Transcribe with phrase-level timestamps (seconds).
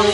[0.00, 0.08] hari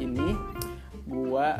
[0.00, 0.32] ini
[1.04, 1.52] gua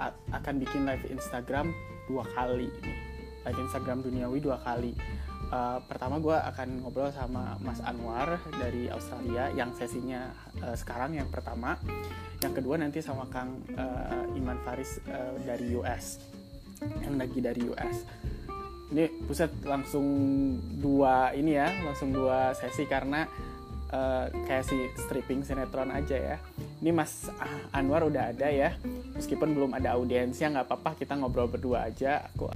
[0.00, 1.68] a- akan bikin live Instagram
[2.08, 2.96] dua kali nih.
[3.44, 4.96] Live Instagram duniawi dua kali.
[5.52, 10.32] Eh, pertama gua akan ngobrol sama Mas Anwar dari Australia yang sesinya
[10.64, 11.76] eh, sekarang yang pertama.
[12.40, 16.16] Yang kedua nanti sama Kang eh, Iman Faris eh, dari US
[17.04, 17.96] yang lagi dari US.
[18.96, 20.08] Ini pusat langsung
[20.80, 23.28] dua ini ya, langsung dua sesi karena
[23.92, 26.36] eh, kayak si stripping sinetron aja ya.
[26.80, 27.28] Ini Mas
[27.76, 28.72] Anwar udah ada ya,
[29.12, 32.24] meskipun belum ada audiensnya nggak apa-apa kita ngobrol berdua aja.
[32.32, 32.48] Aku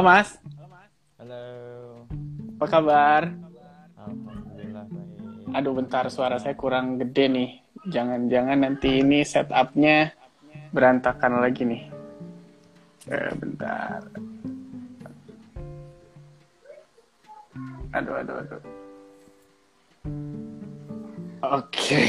[0.00, 0.32] Halo Mas,
[1.20, 1.44] Halo.
[2.56, 3.36] apa kabar?
[4.00, 5.52] Alhamdulillah baik.
[5.52, 7.50] Aduh bentar suara saya kurang gede nih.
[7.84, 10.08] Jangan-jangan nanti ini setupnya
[10.72, 11.82] berantakan lagi nih.
[13.12, 14.00] Eh, bentar.
[17.92, 18.60] Aduh, aduh, aduh.
[21.60, 22.00] Oke.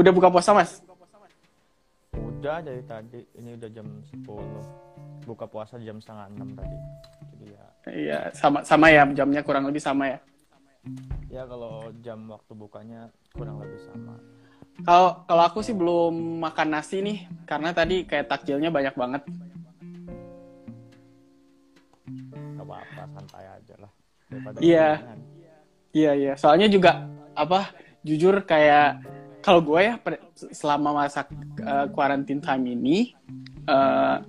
[0.00, 0.80] Udah buka puasa mas?
[2.16, 4.85] Udah dari tadi, ini udah jam 10.
[5.26, 6.76] Buka puasa jam setengah 6 tadi.
[7.34, 10.18] Jadi ya, Iya, sama sama ya jamnya kurang lebih sama ya.
[11.26, 14.14] ya kalau jam waktu bukanya kurang lebih sama.
[14.86, 19.22] Kalau kalau aku sih belum makan nasi nih, karena tadi kayak takjilnya banyak banget.
[22.54, 23.92] Gak apa-apa, santai aja lah.
[24.62, 24.88] Iya.
[25.96, 27.72] Iya iya, soalnya juga apa?
[28.06, 29.00] Jujur kayak
[29.40, 29.94] kalau gue ya
[30.52, 31.24] selama masa
[31.62, 33.16] uh, quarantine time ini
[33.70, 34.20] uh,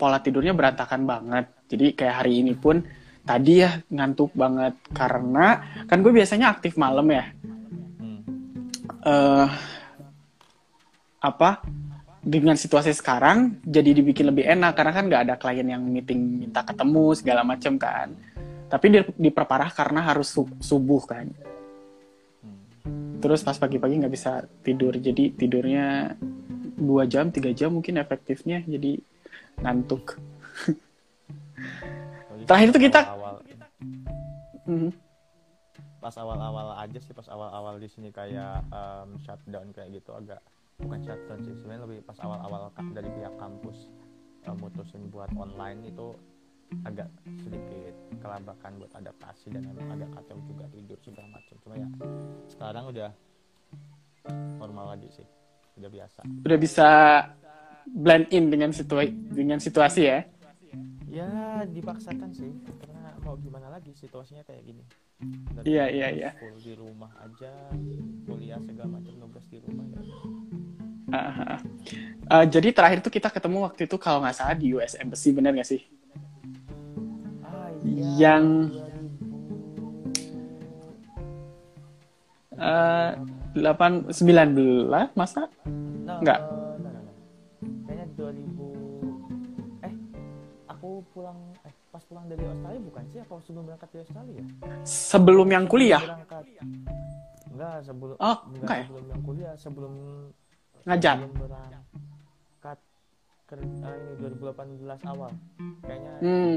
[0.00, 1.52] pola tidurnya berantakan banget.
[1.68, 2.80] Jadi kayak hari ini pun
[3.20, 7.28] tadi ya ngantuk banget karena kan gue biasanya aktif malam ya.
[8.00, 8.20] Hmm.
[9.04, 9.48] eh
[11.20, 11.60] apa?
[12.20, 16.64] Dengan situasi sekarang jadi dibikin lebih enak karena kan nggak ada klien yang meeting minta
[16.64, 18.16] ketemu segala macam kan.
[18.72, 21.28] Tapi di- diperparah karena harus su- subuh kan.
[22.80, 23.20] Hmm.
[23.20, 26.16] terus pas pagi-pagi nggak bisa tidur jadi tidurnya
[26.80, 28.96] dua jam tiga jam mungkin efektifnya jadi
[29.58, 30.16] ngantuk.
[32.46, 33.34] Terakhir tuh kita- awal-awal,
[34.64, 34.90] Mhm.
[36.00, 40.40] pas awal-awal aja sih, pas awal-awal di sini kayak em, shutdown kayak gitu agak
[40.76, 43.92] bukan shutdown sih, sebenarnya lebih pas awal-awal dari pihak kampus
[44.42, 46.16] em, mutusin buat online itu
[46.86, 51.88] agak sedikit kelabakan buat adaptasi dan emang agak kacau juga tidur segala macam cuma ya
[52.46, 53.10] sekarang udah
[54.56, 55.26] normal lagi sih
[55.76, 56.20] udah biasa.
[56.46, 56.88] Udah bisa
[57.86, 60.18] blend in dengan situasi dengan situasi ya
[61.06, 61.28] ya
[61.64, 64.84] dipaksakan sih karena mau gimana lagi situasinya kayak gini
[65.60, 66.30] Iya, iya, iya.
[66.56, 67.52] di rumah aja
[68.24, 70.00] kuliah segala macam nugas di rumah ya
[71.12, 71.60] ah.
[72.30, 75.52] Eh, jadi terakhir tuh kita ketemu waktu itu kalau nggak salah di US Embassy bener
[75.52, 75.82] nggak sih
[77.44, 77.68] ah,
[78.16, 78.90] Yang- 2000
[82.60, 83.10] Eh,
[83.56, 86.40] delapan sembilan belas masa Enggak.
[86.40, 86.50] no, no.
[86.50, 86.59] Kayaknya
[88.30, 89.94] 2000 eh
[90.70, 94.46] aku pulang eh pas pulang dari Australia bukan sih apa sebelum berangkat dari Australia ya?
[94.86, 96.44] sebelum yang kuliah Berangkat.
[97.50, 98.84] Enggak, sebelum Oh, enggak, ya?
[98.86, 99.92] sebelum yang kuliah, sebelum
[100.86, 102.78] ngajar sebelum berangkat
[103.44, 105.30] ke ah, ini 2018 awal.
[105.82, 106.56] Kayaknya hmm.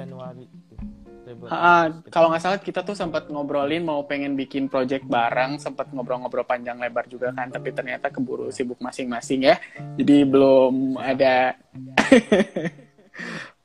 [0.00, 0.74] Januari gitu.
[1.20, 2.08] 2018 Ah, gitu.
[2.08, 6.80] kalau nggak salah kita tuh sempat ngobrolin mau pengen bikin project bareng, sempat ngobrol-ngobrol panjang
[6.80, 9.56] lebar juga kan, tapi ternyata keburu sibuk masing-masing ya.
[10.00, 11.54] Jadi belum ada.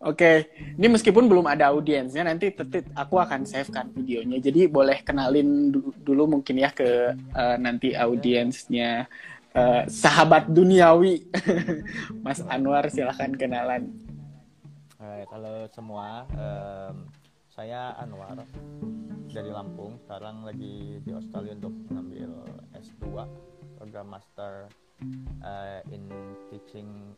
[0.06, 4.38] Oke, ini meskipun belum ada audiensnya, nanti tetap aku akan save kan videonya.
[4.38, 9.10] Jadi boleh kenalin du- dulu mungkin ya ke eh, nanti audiensnya
[9.56, 11.26] eh, sahabat duniawi,
[12.26, 13.90] Mas Anwar silahkan kenalan.
[15.06, 16.26] Alright, halo semua.
[16.34, 17.06] Em,
[17.54, 18.42] saya Anwar
[19.30, 20.02] dari Lampung.
[20.02, 22.34] Sekarang lagi di Australia untuk mengambil
[22.74, 23.14] S2
[23.78, 24.66] program Master
[25.46, 26.10] eh, in
[26.50, 27.14] Teaching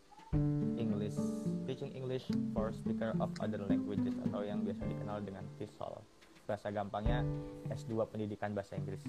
[0.75, 1.15] English,
[1.63, 6.03] Teaching English for Speaker of Other Languages atau yang biasa dikenal dengan TESOL.
[6.43, 7.23] Bahasa gampangnya
[7.71, 8.99] S2 Pendidikan Bahasa Inggris.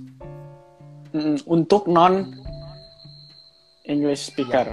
[1.50, 2.30] Untuk non
[3.90, 4.70] English speaker.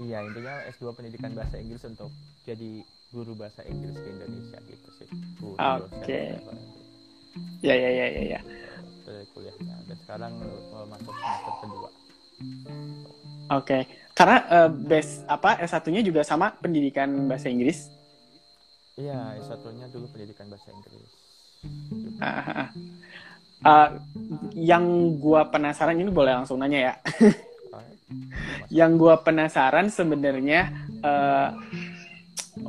[0.00, 2.08] Iya, intinya S2 Pendidikan Bahasa Inggris untuk
[2.48, 5.08] jadi guru bahasa Inggris ke Indonesia gitu sih.
[5.40, 6.36] Guru Oke.
[6.36, 6.68] Inggris.
[7.62, 8.40] Ya ya ya ya ya.
[9.08, 11.88] dari kuliahnya dan sekarang uh, masuk semester kedua
[13.56, 13.78] Oke.
[14.12, 17.88] karena uh, base apa S1-nya juga sama pendidikan bahasa Inggris.
[18.98, 21.08] Iya, S1-nya dulu pendidikan bahasa Inggris.
[22.18, 22.66] Uh,
[23.62, 23.88] uh,
[24.58, 26.94] yang gua penasaran ini boleh langsung nanya ya.
[28.82, 30.68] yang gua penasaran sebenarnya
[31.00, 31.54] uh,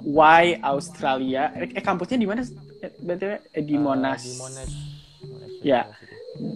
[0.04, 1.54] why Australia?
[1.56, 2.42] Eh, eh kampusnya di mana?
[2.80, 4.26] Btw eh, di Monash.
[4.26, 4.74] Uh, di Monash.
[5.24, 5.82] Monash ya.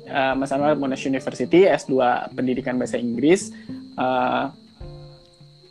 [0.08, 1.94] Uh, Mas Anwar Monash University S2
[2.32, 3.52] Pendidikan Bahasa Inggris.
[4.00, 4.50] Uh,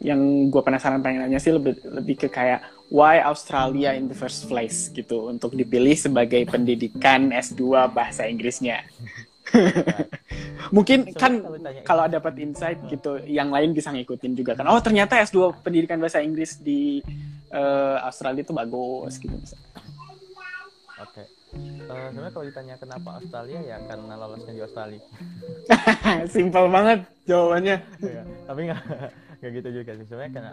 [0.03, 4.51] yang gue penasaran pengen nanya sih lebih lebih ke kayak why Australia in the first
[4.51, 8.83] place gitu untuk dipilih sebagai pendidikan S2 bahasa Inggrisnya.
[10.77, 11.43] Mungkin kan
[11.85, 14.71] kalau dapat insight gitu yang lain bisa ngikutin juga kan.
[14.71, 17.03] Oh, ternyata S2 pendidikan bahasa Inggris di
[17.53, 19.59] uh, Australia itu bagus gitu Oke.
[21.03, 21.27] Okay.
[21.85, 25.03] Uh, eh, sebenarnya kalau ditanya kenapa Australia ya karena lolosnya di Australia.
[26.33, 27.77] Simpel banget jawabannya.
[28.01, 28.81] ya, tapi nggak
[29.43, 30.53] nggak gitu juga sih sebenarnya karena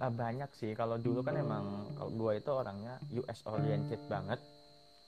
[0.00, 4.40] uh, banyak sih kalau dulu kan emang kalau gue itu orangnya US oriented banget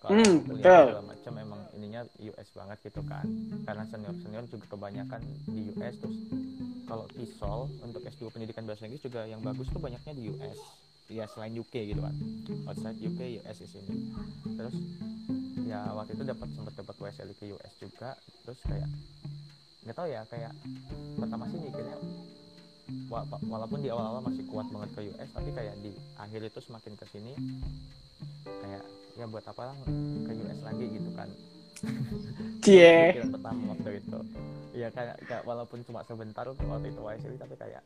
[0.00, 2.00] kalau hmm, segala macam memang ininya
[2.32, 3.28] US banget gitu kan.
[3.68, 6.18] Karena senior senior juga kebanyakan di US terus
[6.88, 10.58] kalau TESOL untuk S2 pendidikan bahasa Inggris juga yang bagus tuh banyaknya di US
[11.12, 12.16] ya selain UK gitu kan.
[12.64, 13.94] Outside UK US di sini.
[14.56, 14.76] Terus
[15.68, 18.16] ya waktu itu dapat sempat dapat WSL ke US juga.
[18.48, 18.88] Terus kayak
[19.84, 20.52] nggak tahu ya kayak
[21.20, 21.96] pertama sih mikirnya
[23.48, 27.04] walaupun di awal-awal masih kuat banget ke US tapi kayak di akhir itu semakin ke
[27.08, 27.32] sini
[28.44, 28.84] kayak
[29.20, 29.76] ya buat apa lah
[30.24, 31.28] ke US lagi gitu kan.
[32.64, 33.20] Cie.
[33.28, 34.18] pertama waktu itu.
[34.72, 37.84] Ya kayak, kayak walaupun cuma sebentar waktu itu YSL tapi kayak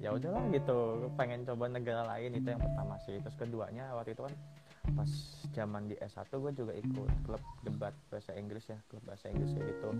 [0.00, 1.08] ya udahlah gitu.
[1.20, 3.20] Pengen coba negara lain itu yang pertama sih.
[3.20, 4.34] Terus keduanya waktu itu kan
[4.82, 5.10] pas
[5.54, 9.68] zaman di S1 gue juga ikut klub debat bahasa Inggris ya klub bahasa Inggris kayak
[9.76, 9.90] gitu.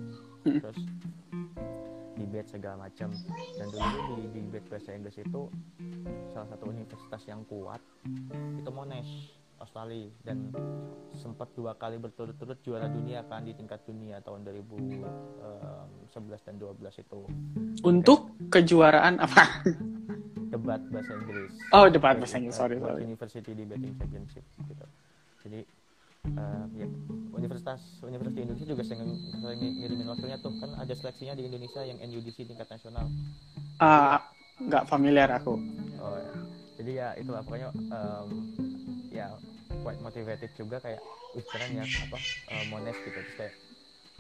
[0.59, 0.79] Terus
[2.13, 3.09] debate segala macam
[3.57, 5.43] dan dulu di debate bahasa Inggris itu
[6.33, 7.81] salah satu universitas yang kuat
[8.57, 10.51] itu Monash Australia dan
[11.15, 15.07] sempat dua kali berturut-turut juara dunia kan di tingkat dunia tahun 2011
[16.43, 17.21] dan 12 itu.
[17.87, 19.63] Untuk kejuaraan apa?
[20.53, 21.53] Debat bahasa Inggris.
[21.73, 22.61] Oh, debat bahasa Inggris.
[22.61, 23.09] Sorry, sorry.
[23.09, 24.87] University Debating Championship gitu.
[25.49, 25.61] Jadi
[26.37, 26.87] uh, ya
[27.33, 31.81] universitas universitas di Indonesia juga sering, sering ngirimin wakilnya tuh kan ada seleksinya di Indonesia
[31.81, 33.09] yang NUDC tingkat nasional.
[33.81, 34.19] Ah, uh,
[34.61, 35.57] nggak familiar aku.
[35.99, 36.33] Oh ya.
[36.77, 38.29] Jadi ya itulah pokoknya um,
[39.09, 39.33] ya
[39.83, 41.03] quite motivated juga kayak
[41.35, 42.19] wih keren ya apa
[42.55, 43.19] uh, Monash gitu.
[43.19, 43.55] Terus kayak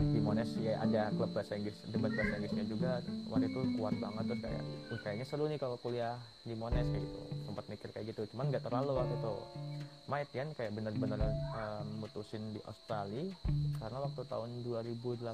[0.03, 2.93] di Monash ya ada klub bahasa Inggris debat bahasa Inggrisnya juga.
[3.31, 7.05] Waktu itu kuat banget terus kayak wih kayaknya seru nih kalau kuliah di Monash kayak
[7.06, 7.20] gitu.
[7.47, 9.35] Sempat mikir kayak gitu cuman nggak terlalu waktu itu.
[10.11, 11.23] Might kan kayak bener-bener
[11.55, 13.31] um, mutusin di Australia
[13.79, 15.31] karena waktu tahun 2018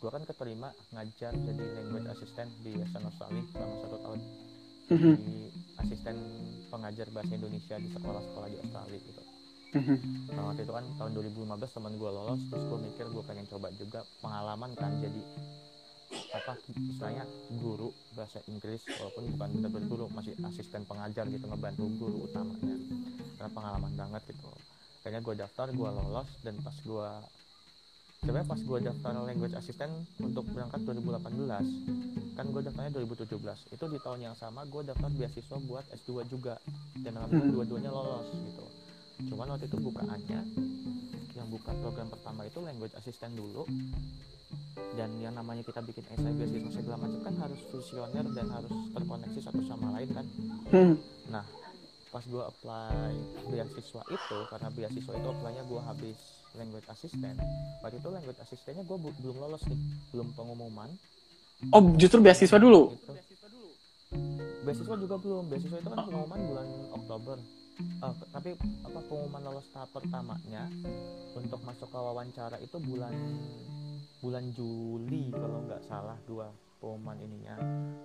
[0.00, 4.20] gua kan keterima ngajar jadi language assistant di Western Australia selama satu tahun.
[4.90, 5.14] Mm-hmm.
[5.22, 5.46] di
[5.80, 6.16] asisten
[6.68, 9.22] pengajar bahasa Indonesia di sekolah-sekolah di Australia gitu.
[9.70, 10.34] Mm-hmm.
[10.34, 11.46] nah, waktu itu kan tahun 2015
[11.78, 15.22] teman gue lolos terus gue mikir gue pengen coba juga pengalaman kan jadi
[16.34, 17.22] apa istilahnya
[17.54, 22.76] guru bahasa Inggris walaupun bukan benar-benar guru masih asisten pengajar gitu ngebantu guru utamanya.
[23.38, 24.50] Karena pengalaman banget gitu.
[25.06, 27.08] Kayaknya gue daftar gue lolos dan pas gue
[28.20, 33.32] sebenarnya pas gue daftar language assistant untuk berangkat 2018 kan gue daftarnya 2017
[33.72, 36.60] itu di tahun yang sama gue daftar beasiswa buat S2 juga
[37.00, 37.56] dan alhamdulillah hmm.
[37.56, 38.64] dua-duanya lolos gitu
[39.32, 40.40] cuman waktu itu bukaannya
[41.32, 43.64] yang buka program pertama itu language assistant dulu
[45.00, 49.40] dan yang namanya kita bikin essay beasiswa segala macam kan harus visioner dan harus terkoneksi
[49.48, 50.26] satu sama lain kan
[50.76, 50.94] hmm.
[51.32, 51.44] nah
[52.10, 53.14] pas gue apply
[53.46, 56.18] beasiswa itu karena beasiswa itu apply-nya gue habis
[56.58, 57.38] language assistant
[57.86, 59.78] waktu itu language assistantnya gue belum lolos nih
[60.10, 60.90] belum pengumuman.
[61.70, 62.98] Oh justru beasiswa dulu?
[62.98, 63.14] Gitu.
[64.66, 66.66] beasiswa juga belum beasiswa itu kan pengumuman bulan
[66.98, 67.36] Oktober.
[67.80, 70.68] Uh, tapi apa pengumuman lolos tahap pertamanya
[71.32, 73.14] untuk masuk ke wawancara itu bulan
[74.20, 76.50] bulan Juli kalau nggak salah dua
[76.82, 77.56] pengumuman ininya.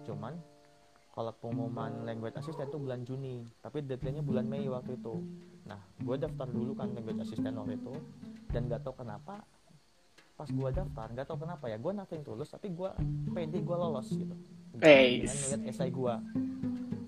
[0.05, 0.37] Cuman
[1.15, 5.15] kalau pengumuman language assistant itu bulan Juni tapi deadline-nya bulan Mei waktu itu.
[5.63, 7.95] Nah gue daftar dulu kan language assistant waktu itu
[8.51, 9.39] dan gak tau kenapa
[10.35, 12.91] pas gue daftar gak tau kenapa ya gue nothing tulus tapi gue
[13.31, 14.35] pede gue lolos gitu.
[14.83, 15.23] Hey.
[15.23, 16.13] ngeliat esai gue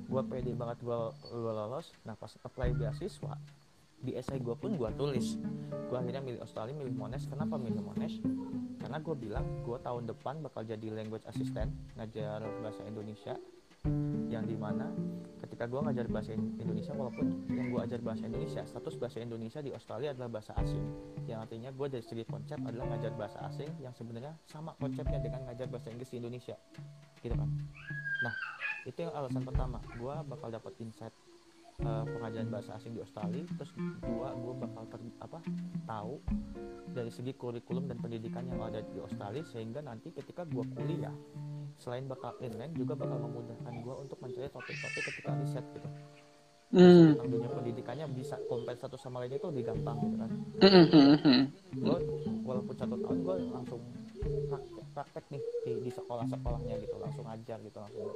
[0.07, 0.97] gue pede banget gue
[1.35, 1.91] lolos.
[2.07, 3.35] Nah pas apply beasiswa
[3.99, 5.35] di esai gue pun gue tulis.
[5.91, 7.27] Gue akhirnya milih Australia milih Monash.
[7.27, 8.23] Kenapa milih Monash?
[8.79, 13.35] Karena gue bilang gue tahun depan bakal jadi language assistant ngajar bahasa Indonesia
[14.27, 14.89] yang di mana
[15.41, 19.71] ketika gue ngajar bahasa Indonesia walaupun yang gue ajar bahasa Indonesia status bahasa Indonesia di
[19.73, 20.85] Australia adalah bahasa asing.
[21.25, 25.45] Yang artinya gue dari segi konsep adalah ngajar bahasa asing yang sebenarnya sama konsepnya dengan
[25.49, 26.57] ngajar bahasa Inggris di Indonesia.
[27.21, 27.49] Gitu kan?
[28.21, 28.33] Nah
[28.85, 29.81] itu yang alasan pertama.
[29.97, 31.13] Gue bakal dapat insight
[31.85, 35.39] uh, pengajaran bahasa asing di Australia terus dua gue bakal ter, apa
[35.85, 36.13] tahu
[36.93, 41.13] dari segi kurikulum dan pendidikan yang ada di Australia sehingga nanti ketika gue kuliah
[41.77, 45.89] selain bakal inline juga bakal memudahkan gue untuk mencari topik-topik ketika riset gitu.
[46.67, 50.29] Tentang dunia pendidikannya bisa compare satu sama lain itu lebih gampang gitu kan.
[50.57, 51.43] Hmm, hmm, hmm.
[51.79, 51.97] gue
[52.43, 53.81] walaupun satu tahun gue langsung
[54.51, 56.95] praktek, praktek nih di, di sekolah-sekolahnya gitu.
[56.99, 58.09] Langsung ajar gitu langsung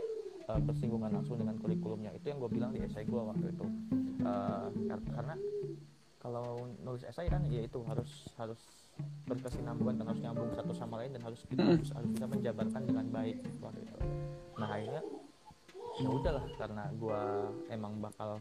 [0.47, 2.15] uh, bersinggungan langsung dengan kurikulumnya.
[2.15, 3.65] Itu yang gue bilang di esai gue waktu itu.
[4.21, 5.35] Uh, kar- karena
[6.21, 8.61] kalau nulis esai kan ya itu harus harus
[9.25, 13.05] berkesinambungan dan harus nyambung satu sama lain dan harus kita harus, harus bisa menjabarkan dengan
[13.09, 13.97] baik waktu itu.
[14.61, 15.03] Nah akhirnya
[15.99, 17.21] ya udahlah karena gue
[17.73, 18.39] emang bakal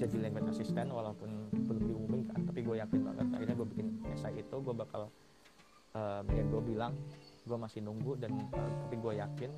[0.00, 3.26] jadi language assistant walaupun belum diumumin kan tapi gue yakin banget.
[3.36, 3.86] Akhirnya gue bikin
[4.16, 5.12] esai itu gue bakal
[5.92, 6.96] um, ya gue bilang
[7.44, 9.50] gue masih nunggu dan uh, tapi gue yakin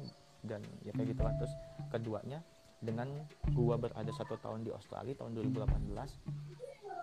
[0.42, 1.52] dan ya kayak gitu lah terus
[1.88, 2.40] keduanya
[2.80, 3.08] dengan
[3.44, 5.92] gue berada satu tahun di Australia tahun 2018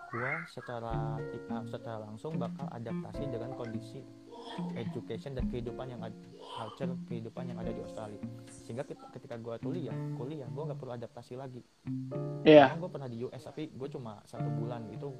[0.08, 4.00] gue secara uh, secara langsung bakal adaptasi dengan kondisi
[4.74, 6.16] education dan kehidupan yang ada
[6.50, 8.18] culture kehidupan yang ada di Australia
[8.50, 11.62] sehingga ketika, gue kuliah kuliah gue nggak perlu adaptasi lagi
[12.42, 12.74] Iya.
[12.74, 15.12] gue pernah di US tapi gue cuma satu bulan itu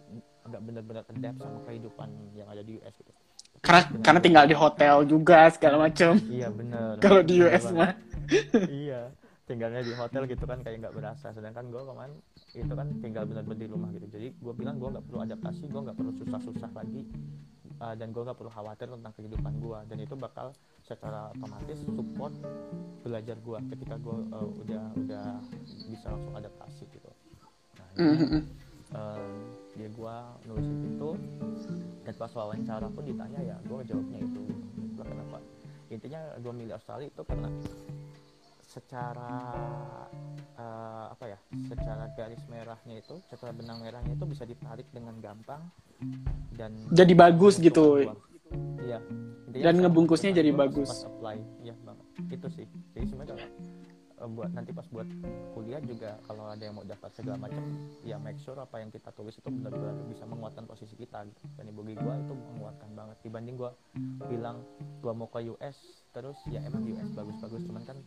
[0.49, 3.13] nggak benar-benar adapt sama kehidupan yang ada di US gitu
[3.59, 6.15] Karena karena tinggal di hotel juga segala macam.
[6.31, 7.91] iya bener Kalau di US mah.
[8.85, 9.11] Iya
[9.49, 11.33] tinggalnya di hotel gitu kan kayak nggak berasa.
[11.33, 12.15] Sedangkan gue kemarin
[12.53, 14.07] itu kan tinggal benar-benar di rumah gitu.
[14.13, 17.03] Jadi gue bilang gue nggak perlu adaptasi gue nggak perlu susah-susah lagi
[17.81, 20.47] uh, dan gue nggak perlu khawatir tentang kehidupan gue dan itu bakal
[20.85, 22.33] secara otomatis support
[23.05, 25.27] belajar gue ketika gue uh, udah udah
[25.89, 27.11] bisa langsung adaptasi gitu.
[27.79, 28.43] Nah, ini, hmm, hmm.
[28.93, 29.33] um,
[29.79, 30.15] dia gue
[30.51, 31.11] nulisin itu
[32.05, 34.43] dan pas wawancara pun ditanya ya gue jawabnya itu.
[34.99, 35.39] Kenapa?
[35.89, 37.49] Intinya gue milih Australia itu karena
[38.69, 39.33] secara
[40.61, 41.39] eh, apa ya
[41.73, 45.65] secara garis merahnya itu secara benang merahnya itu bisa ditarik dengan gampang
[46.53, 48.05] dan Jadi bagus gitu.
[48.85, 49.01] Iya.
[49.49, 50.93] Dan ngebungkusnya jadi bagus.
[50.93, 51.37] pas apply.
[51.65, 52.67] Iya banget itu sih.
[52.93, 53.49] Jadi sebenarnya
[54.27, 55.07] buat nanti pas buat
[55.55, 57.63] kuliah juga kalau ada yang mau daftar segala macam
[58.03, 61.43] ya make sure apa yang kita tulis itu benar-benar bisa menguatkan posisi kita gitu.
[61.55, 63.17] dan bagi gua itu menguatkan banget.
[63.23, 63.71] Dibanding gua
[64.27, 64.67] bilang
[64.99, 67.63] gua mau ke US terus ya emang US bagus-bagus.
[67.69, 67.99] Cuman kan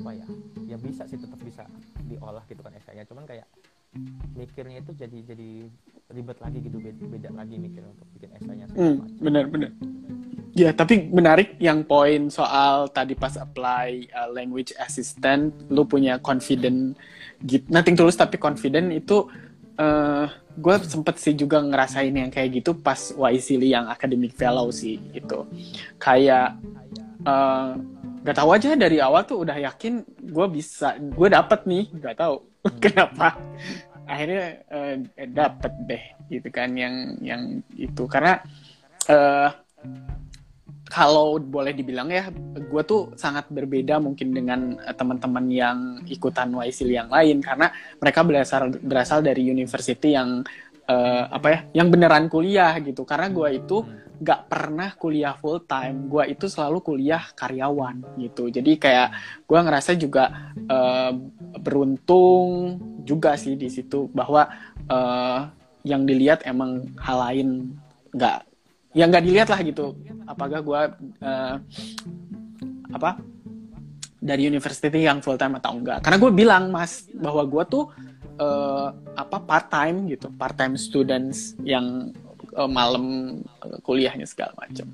[0.00, 0.26] apa ya
[0.64, 1.68] ya bisa sih tetap bisa
[2.08, 3.44] diolah gitu kan esainya cuman kayak
[4.38, 5.50] mikirnya itu jadi jadi
[6.14, 9.70] ribet lagi gitu beda, beda lagi mikir untuk bikin esainya Hmm, benar benar.
[10.50, 16.98] Ya, tapi menarik yang poin soal tadi pas apply uh, language assistant, lu punya confident
[17.46, 19.30] gitu, nothing tulus tapi confident itu
[19.80, 20.26] eh
[20.60, 25.46] gue sempet sih juga ngerasain yang kayak gitu pas YCL yang academic fellow sih itu.
[26.02, 26.58] Kayak
[27.22, 27.70] eh
[28.20, 32.49] gak tahu aja dari awal tuh udah yakin gue bisa, gue dapet nih, gak tahu
[32.84, 33.36] kenapa?
[34.04, 38.04] Akhirnya eh, dapet deh gitu kan yang yang itu.
[38.10, 38.42] Karena
[39.08, 39.50] eh
[40.90, 42.26] kalau boleh dibilang ya,
[42.58, 45.78] gue tuh sangat berbeda mungkin dengan eh, teman-teman yang
[46.10, 47.38] ikutan YSIL yang lain.
[47.38, 47.70] Karena
[48.02, 50.42] mereka berasal berasal dari university yang
[50.90, 53.06] eh, apa ya, yang beneran kuliah gitu.
[53.06, 53.86] Karena gue itu
[54.20, 58.50] gak pernah kuliah full time, gue itu selalu kuliah karyawan gitu.
[58.50, 59.08] Jadi kayak
[59.46, 61.12] gue ngerasa juga eh,
[61.62, 64.50] beruntung juga sih di situ bahwa
[64.90, 65.40] eh,
[65.86, 67.48] yang dilihat emang hal lain
[68.12, 68.38] nggak
[68.92, 70.80] ya nggak dilihat lah gitu apakah gue
[71.22, 71.56] eh,
[72.90, 73.10] apa
[74.20, 77.84] dari university yang full time atau enggak karena gue bilang mas bahwa gue tuh
[78.40, 82.10] eh, apa part time gitu part time students yang
[82.56, 83.36] eh, malam
[83.84, 84.88] kuliahnya segala macam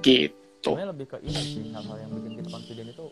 [0.00, 0.34] gitu.
[0.58, 3.06] Sebenarnya lebih ke ini sih hal-hal yang bikin kita confident itu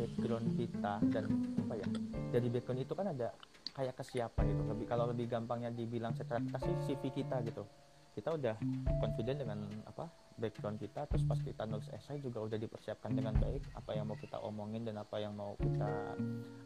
[0.00, 1.24] background kita dan
[1.66, 1.88] apa ya
[2.32, 3.28] dari background itu kan ada
[3.76, 4.62] kayak ke siapa gitu.
[4.64, 7.68] Lebih kalau lebih gampangnya dibilang secara kita sih CV kita gitu
[8.16, 8.56] kita udah
[8.96, 10.08] confident dengan apa
[10.40, 11.04] background kita.
[11.04, 13.60] Terus pas kita nulis essay juga udah dipersiapkan dengan baik.
[13.76, 16.16] Apa yang mau kita omongin dan apa yang mau kita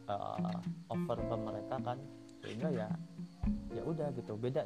[0.07, 1.99] uh, offer ke mereka kan.
[2.39, 2.87] Sehingga ya
[3.75, 4.39] ya udah gitu.
[4.39, 4.63] Beda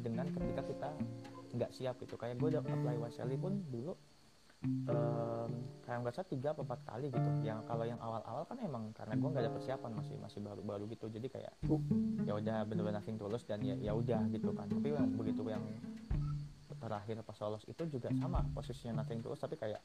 [0.00, 0.88] dengan ketika kita
[1.52, 2.16] nggak siap gitu.
[2.16, 3.92] Kayak gue udah apply Waseli pun dulu
[5.84, 7.28] kayak nggak salah tiga atau empat kali gitu.
[7.44, 11.06] Yang kalau yang awal-awal kan emang karena gue nggak ada persiapan masih masih baru-baru gitu.
[11.12, 11.52] Jadi kayak
[12.24, 14.66] ya udah bener-bener nothing tulus dan ya ya udah gitu kan.
[14.66, 15.64] Tapi yang begitu yang
[16.84, 19.80] terakhir pas lolos itu juga sama posisinya nothing tulus tapi kayak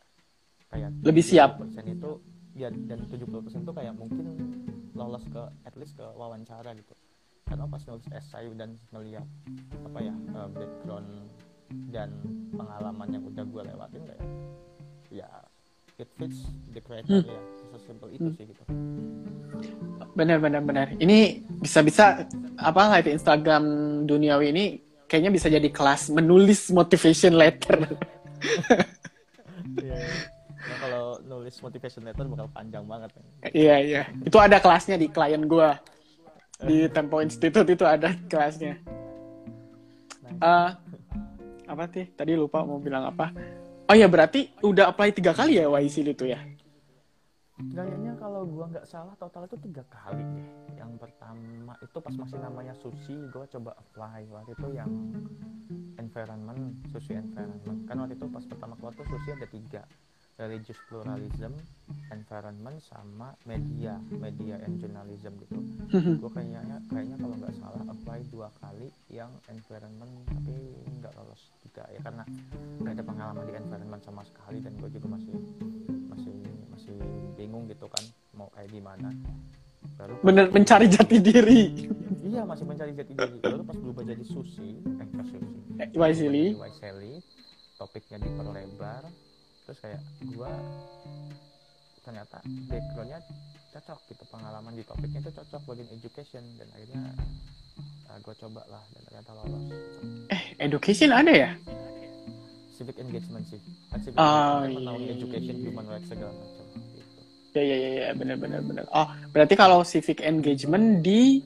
[0.71, 1.59] kayak Lebih siap.
[1.59, 2.09] 70% itu
[2.55, 4.25] ya dan 70% itu kayak mungkin
[4.95, 6.95] lolos ke at least ke wawancara gitu.
[7.47, 9.25] Karena pas nulis essay dan melihat
[9.83, 11.09] apa ya eh, background
[11.93, 12.09] dan
[12.53, 14.25] pengalaman yang udah gue lewatin kayak
[15.09, 15.27] ya
[15.99, 17.37] it fits the criteria.
[17.75, 18.35] Sesimpel itu Hmm.
[18.37, 18.61] sih gitu.
[20.15, 22.25] Benar benar benar ini bisa bisa
[22.57, 23.63] apa live Instagram
[24.09, 24.65] duniawi ini
[25.09, 27.77] kayaknya bisa jadi kelas menulis motivation letter.
[29.79, 29.99] Iya.
[30.59, 33.09] Nah, kalau nulis motivation letter bakal panjang banget
[33.51, 34.01] iya iya.
[34.23, 35.77] Itu ada kelasnya di klien gua.
[36.59, 38.75] Di Tempo Institute itu ada kelasnya.
[40.29, 40.69] Eh,
[41.69, 42.05] apa sih?
[42.11, 43.31] Tadi lupa mau bilang apa
[43.89, 46.39] oh ya berarti udah apply tiga kali ya YC itu ya
[47.59, 50.47] Kayaknya kalau gua nggak salah total itu tiga kali deh.
[50.79, 54.87] Yang pertama itu pas masih namanya sushi, gua coba apply waktu itu yang
[55.99, 57.83] environment, sushi environment.
[57.83, 59.83] Kan waktu itu pas pertama keluar tuh sushi ada tiga,
[60.39, 61.51] religious pluralism,
[62.15, 65.59] environment, sama media, media and journalism gitu.
[66.23, 70.55] Gua kayaknya kayaknya kalau nggak salah apply dua kali yang environment tapi
[71.03, 72.23] nggak lolos tiga ya karena
[72.79, 75.35] nggak ada pengalaman di environment sama sekali dan gua juga masih
[76.07, 76.37] masih
[76.71, 76.97] masih
[77.35, 79.11] bingung gitu kan mau kayak gimana.
[79.99, 81.61] Baru bener mencari jati diri.
[82.23, 83.37] Iya masih mencari jati diri.
[83.43, 85.37] Baru pas berubah jadi sushi eh sushi
[85.95, 87.13] Lee Jadi Waiseli
[87.79, 89.07] topiknya diperlebar
[89.69, 90.01] terus kayak
[90.33, 90.49] gua
[92.01, 93.21] ternyata backgroundnya
[93.69, 96.41] cocok gitu pengalaman di topiknya itu cocok bagian education.
[96.57, 97.01] Dan akhirnya
[98.09, 99.65] uh, gue coba lah dan ternyata lolos
[100.33, 101.49] eh education ada ya?
[102.73, 103.61] Civic engagement sih.
[103.93, 106.65] Kan civic Oh, engagement menaungi iya, education iya, human rights segala macam
[106.97, 107.19] gitu.
[107.53, 108.83] Ya ya ya, ya benar benar benar.
[108.89, 111.45] Oh berarti kalau civic engagement di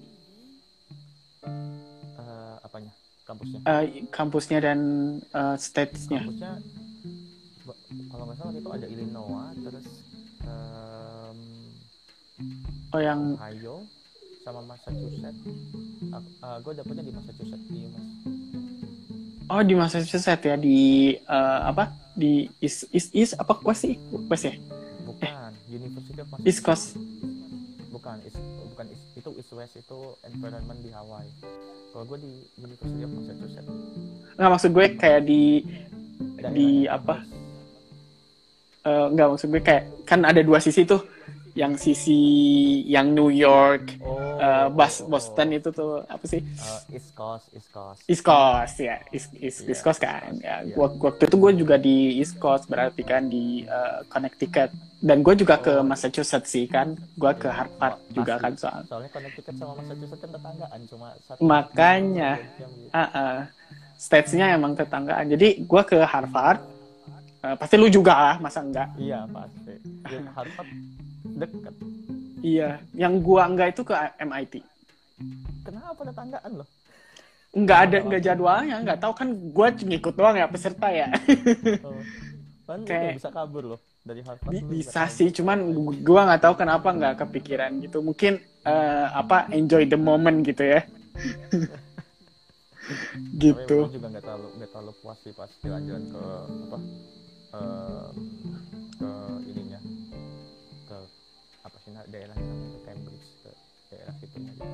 [1.44, 2.92] Eh, apanya?
[3.28, 3.60] Kampusnya?
[3.68, 4.80] eh, kampusnya dan
[5.20, 6.83] eh, kampusnya ba-
[8.44, 9.86] salah itu ada Illinois terus
[10.44, 11.38] em,
[12.92, 13.76] oh yang Ohio
[14.44, 15.40] sama Massachusetts.
[16.60, 18.08] Gue dapetnya di Massachusetts di UMass
[19.48, 21.96] oh di Massachusetts ya di eh, apa?
[22.14, 23.96] Di East East, East apa West sih?
[24.28, 24.54] West ya?
[25.08, 26.68] Bukan University of East Massachusetts.
[26.68, 26.86] Coast
[27.96, 31.32] bukan East, bukan East, itu East West itu environment di Hawaii.
[31.96, 33.72] Kalau gue di University of Massachusetts.
[34.36, 35.44] Nggak maksud gue kayak di
[36.44, 37.16] Daerah Di apa?
[37.24, 37.43] kampus.
[38.84, 41.02] Eh, nggak maksud gue kayak kan ada dua sisi tuh
[41.54, 42.18] yang sisi
[42.84, 47.14] yang New York oh, eh, Bos- oh, oh, Boston itu tuh apa sih Eh, East
[47.14, 50.74] Coast East Coast East Coast ya East, East, Iya, East Coast kan ya iya.
[50.74, 55.34] Wak- waktu itu gue juga di East Coast berarti kan di eh, Connecticut dan gue
[55.36, 55.86] juga ke Oh.
[55.86, 57.54] Massachusetts sih kan gue ke Iya.
[57.56, 62.32] Harvard juga kan soal soalnya Connecticut sama Massachusetts kan tetanggaan cuma satu Makanya.
[62.90, 63.38] Ah, ah.
[63.96, 66.60] statesnya emang tetanggaan jadi gue ke Harvard
[67.44, 68.88] eh, pasti lu juga lah masa enggak?
[68.96, 69.74] Iya pasti.
[70.04, 70.70] Dan Harvard
[71.36, 71.76] deket.
[72.40, 74.54] Iya yang gua enggak itu ke MIT
[75.64, 76.68] kenapa tetanggaan loh?
[77.54, 81.08] Nggak ada nggak jadwalnya nggak tahu kan gue ngikut doang ya peserta ya.
[81.80, 82.02] Oh.
[82.64, 85.14] kan Kayak- bisa kabur loh dari Harvard Bi- bisa kabur.
[85.14, 88.00] sih cuman gu- gua nggak tahu kenapa nggak kepikiran gitu.
[88.00, 90.82] Mungkin eh, apa enjoy the moment gitu ya.
[92.84, 96.24] Tapi gitu gua juga nggak terlalu nggak terlalu puas sih pas jalan-jalan ke
[96.68, 96.78] apa
[97.54, 98.16] em,
[98.98, 99.12] ke
[99.48, 99.80] ininya
[100.90, 100.98] ke
[101.64, 103.52] apa sih nah, daerah namanya Cambridge ke
[103.94, 104.74] daerah situnya gitu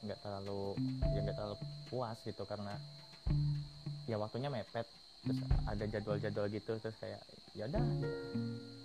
[0.00, 0.62] nggak terlalu
[1.12, 1.56] ya nggak terlalu
[1.92, 2.74] puas gitu karena
[4.10, 4.86] ya waktunya mepet.
[5.20, 7.20] Terus ada jadwal-jadwal gitu terus kayak
[7.52, 7.84] ya udah.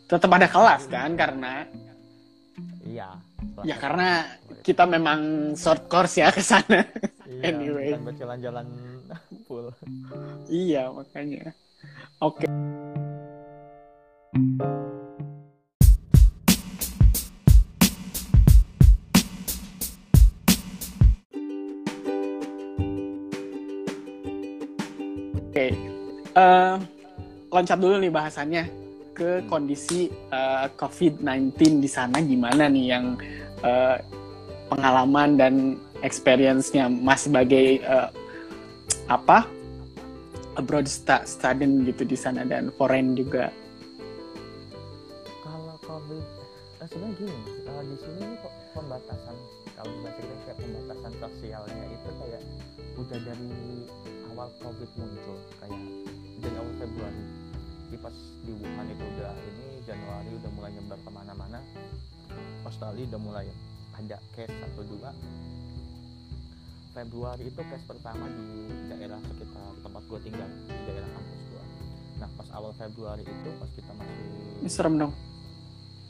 [0.05, 1.53] Tetap ada kelas kan karena
[2.85, 3.09] iya.
[3.63, 4.27] Ya karena
[4.61, 6.83] kita memang short course ya ke sana.
[7.25, 7.97] Iya, anyway.
[7.97, 8.67] buat jalan-jalan
[9.49, 9.73] full.
[10.45, 11.55] Iya makanya
[12.21, 12.47] oke.
[25.55, 25.71] Oke,
[26.35, 26.75] eh,
[27.47, 28.63] loncat dulu nih bahasannya
[29.15, 32.19] ke kondisi eh, COVID-19 di sana.
[32.19, 33.15] Gimana nih yang
[33.63, 33.97] eh,
[34.67, 35.53] pengalaman dan
[36.03, 38.09] experience-nya Mas sebagai eh,
[39.07, 39.47] apa
[40.55, 43.51] abroad student gitu di sana dan foreign juga.
[45.43, 46.23] kalau covid
[46.81, 49.35] eh, sebenarnya gini eh, di sini kok pembatasan
[49.75, 52.41] kalau bahasa kita kayak pembatasan sosialnya itu kayak
[52.95, 53.51] udah dari
[54.33, 55.81] awal covid muncul kayak
[56.39, 57.23] dari awal Februari
[57.85, 61.59] di pas di Wuhan itu udah ini Januari udah mulai nyebar ke mana-mana
[62.65, 63.47] Australia udah mulai
[63.95, 65.11] ada case satu dua
[66.95, 68.47] Februari itu case pertama di
[68.87, 69.51] daerah sekitar
[69.83, 71.63] tempat gue tinggal di daerah kampus gue
[72.15, 74.25] nah pas awal Februari itu pas kita masih
[74.63, 75.11] Ini serem dong.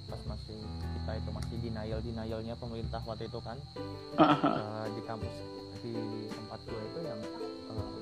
[0.05, 0.61] pas masih
[0.93, 3.57] kita itu masih denial denialnya pemerintah waktu itu kan
[4.21, 5.35] eh, di kampus
[5.81, 5.93] di
[6.29, 7.21] tempat gue itu yang
[7.73, 7.97] eh,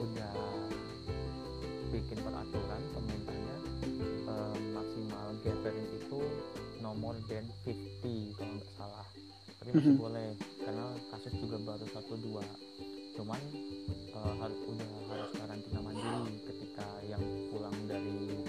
[0.00, 0.32] udah
[1.92, 3.56] bikin peraturan pemerintahnya
[4.24, 6.18] eh, maksimal gathering itu
[6.80, 9.06] no more than 50 kalau nggak salah
[9.62, 10.02] tapi masih Mhm.
[10.02, 12.42] boleh karena kasus juga baru satu dua
[13.14, 13.38] cuman
[14.10, 18.42] eh, harus udah harus karantina mandiri ketika yang pulang dari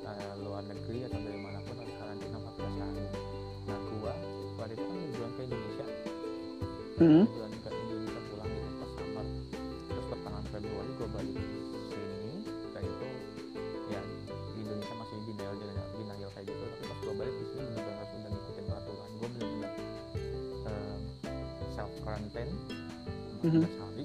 [0.00, 3.04] eh, luar negeri atau dari mana pun harus karantina 14 hari
[3.64, 4.14] nah gua
[4.56, 5.86] waktu itu kan liburan ke Indonesia
[6.94, 7.26] Hmm.
[23.54, 23.78] 14 Mhm.
[23.86, 24.04] hari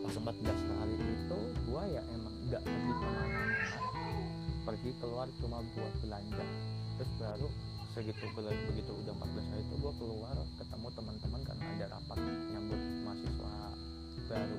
[0.00, 3.56] pas 14 hari itu gue ya emang nggak pergi ke mana-mana.
[4.64, 6.44] Pergi keluar cuma buat belanja.
[6.96, 7.48] Terus baru
[7.92, 13.54] segitu begitu udah 14 hari itu gue keluar ketemu teman-teman karena ada rapat nyambut mahasiswa
[14.32, 14.56] baru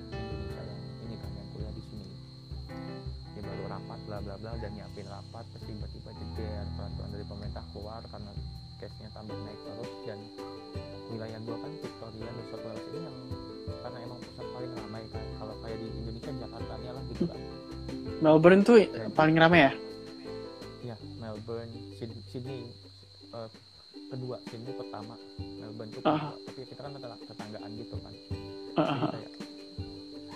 [18.21, 18.77] Melbourne tuh
[19.11, 19.71] paling rame ya?
[20.83, 22.61] ya Melbourne Sydney, Sydney
[23.31, 23.49] eh,
[24.09, 26.33] kedua Sydney pertama Melbourne Ah.
[26.33, 28.13] kedua tapi kita kan adalah tetanggaan gitu kan
[28.77, 29.29] kayak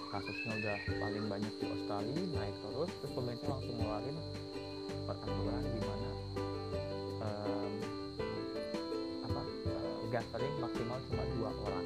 [0.09, 4.17] kasusnya udah paling banyak di Australia naik terus terus pemerintah langsung ngeluarin
[5.05, 6.09] peraturan di mana
[7.19, 7.73] em,
[9.23, 11.85] apa eh, gathering maksimal cuma dua orang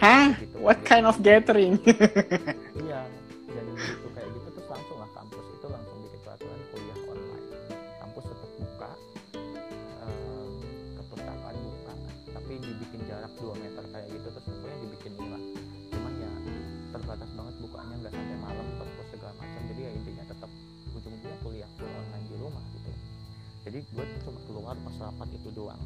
[0.00, 0.32] Hah?
[0.32, 0.56] Gitu.
[0.56, 1.76] What kind of gathering?
[2.80, 3.04] iya
[23.60, 25.82] jadi gue cuma keluar pas rapat itu doang.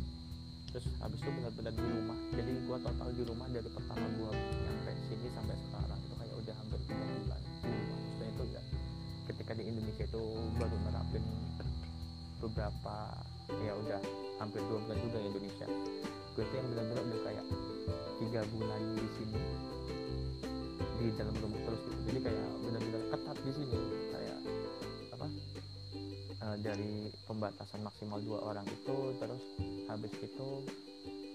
[0.70, 2.18] Terus habis itu benar-benar di rumah.
[2.34, 6.54] Jadi gue total di rumah dari pertama gue nyampe sini sampai sekarang itu kayak udah
[6.58, 7.40] hampir tiga bulan.
[7.42, 8.62] Di maksudnya itu ya
[9.30, 10.22] ketika di Indonesia itu
[10.58, 11.24] baru nerapin
[12.42, 12.96] beberapa
[13.62, 14.00] ya udah
[14.42, 15.66] hampir dua bulan juga ya Indonesia.
[16.34, 17.44] Gue tuh yang benar-benar udah kayak
[18.18, 19.40] tiga bulan di sini
[20.98, 22.00] di dalam rumah terus gitu.
[22.10, 23.78] Jadi kayak benar-benar ketat di sini.
[24.14, 24.38] Kayak
[25.14, 25.26] apa
[26.44, 29.42] eh, dari pembatasan maksimal dua orang itu terus
[29.88, 30.48] habis itu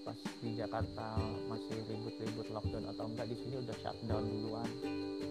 [0.00, 4.70] pas di Jakarta masih ribut-ribut lockdown atau enggak di sini udah shutdown duluan.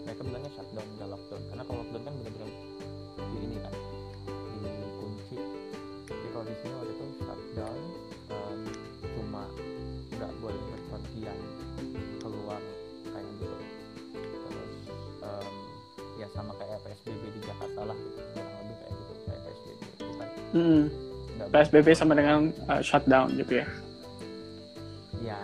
[0.05, 1.41] Mereka bilangnya shutdown enggak lockdown.
[1.49, 2.49] Karena kalau lockdown kan benar-benar
[3.19, 3.73] di ini kan
[4.59, 5.37] dikunci
[6.07, 7.79] tapi kalau di sini waktu itu shutdown
[8.29, 8.59] em,
[9.17, 9.43] cuma
[10.15, 11.39] nggak boleh berpergian
[12.21, 12.61] keluar
[13.09, 13.57] kayak gitu.
[14.13, 14.73] Terus
[15.25, 15.53] em,
[16.21, 18.58] ya sama kayak PSBB di Jakarta lah gitu
[20.49, 20.89] Hmm.
[21.49, 23.65] PSBB sama dengan uh, shutdown gitu ya?
[25.23, 25.39] ya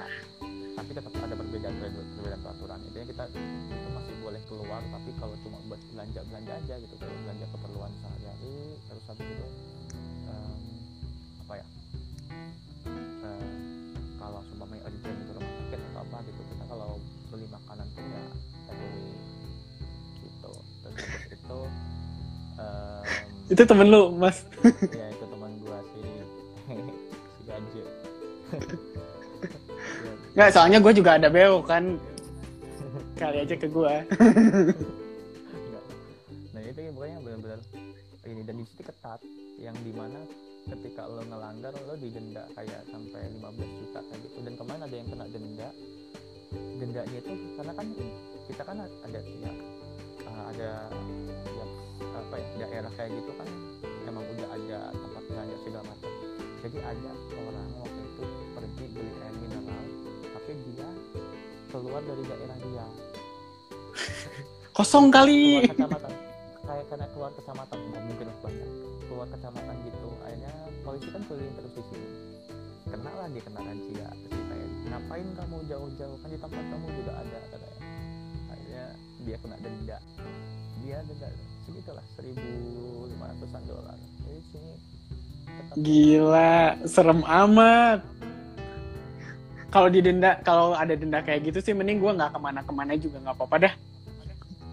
[0.75, 3.39] tapi tetap ada perbedaan perbedaan peraturan intinya kita itu
[3.95, 8.55] masih boleh keluar tapi kalau cuma buat belanja belanja aja gitu kayak belanja keperluan sehari-hari
[8.87, 9.45] terus habis itu
[10.27, 10.59] em,
[11.47, 11.65] apa ya
[12.87, 13.49] em,
[14.19, 14.83] kalau seumpamanya
[23.45, 24.41] Itu temen lu, Mas.
[24.89, 26.01] ya itu teman gua si
[27.45, 27.57] si Ya,
[30.35, 31.95] Nggak, soalnya gue juga ada beo kan.
[33.15, 33.93] Kali aja ke gue.
[35.55, 35.83] Enggak.
[36.51, 37.59] nah itu ya pokoknya benar-benar
[38.25, 39.21] ini dan di situ ketat
[39.61, 40.19] yang di mana
[40.65, 45.07] ketika lo ngelanggar lo didenda kayak sampai 15 juta kayak gitu dan kemarin ada yang
[45.13, 45.69] kena denda
[46.81, 47.87] dendanya itu karena kan
[48.49, 49.51] kita kan ada ya
[50.51, 50.71] ada
[51.55, 51.65] ya,
[52.15, 53.47] apa ya daerah kayak gitu kan
[54.05, 56.11] emang udah ada tempat belanja segala macam.
[56.65, 57.11] Jadi ada
[57.45, 58.23] orang waktu itu
[58.57, 59.85] pergi beli air mineral
[60.33, 60.89] tapi dia
[61.69, 62.85] keluar dari daerah dia.
[64.75, 65.63] Kosong kali.
[65.63, 66.11] keluar kecamatan.
[66.65, 68.69] Kayak karena keluar kecamatan nggak mungkin lah banyak.
[69.05, 70.51] Keluar kecamatan gitu akhirnya
[70.83, 72.09] polisi kan keliling terus di sini.
[72.85, 76.17] Kena lah dia kena razia terus kayak ngapain kamu jauh-jauh?
[76.19, 77.79] Kan di tempat kamu juga ada katanya.
[78.51, 78.85] Akhirnya
[79.25, 79.97] dia kena denda
[80.85, 81.27] dia denda
[81.65, 84.73] segitulah 1.500an dolar jadi sini
[85.75, 87.99] Gila, serem amat.
[89.71, 93.35] Kalau didenda, kalau ada denda kayak gitu sih, mending gue nggak ke mana-kemana juga nggak
[93.35, 93.73] apa-apa dah.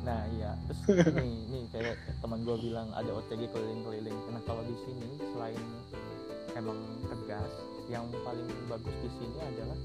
[0.06, 0.80] Nah iya, terus
[1.18, 4.14] nih nih kayak teman gue bilang ada OTG keliling-keliling.
[4.30, 5.62] Nah kalau di sini selain
[6.54, 6.78] emang
[7.10, 7.50] tegas,
[7.90, 9.78] yang paling bagus di sini adalah